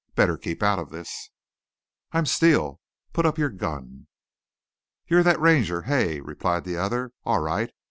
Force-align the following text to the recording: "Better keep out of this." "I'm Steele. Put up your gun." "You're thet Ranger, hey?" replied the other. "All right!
"Better 0.15 0.35
keep 0.35 0.63
out 0.63 0.79
of 0.79 0.89
this." 0.89 1.29
"I'm 2.11 2.25
Steele. 2.25 2.81
Put 3.13 3.27
up 3.27 3.37
your 3.37 3.51
gun." 3.51 4.07
"You're 5.05 5.21
thet 5.21 5.39
Ranger, 5.39 5.83
hey?" 5.83 6.21
replied 6.21 6.63
the 6.63 6.77
other. 6.77 7.11
"All 7.23 7.39
right! 7.39 7.69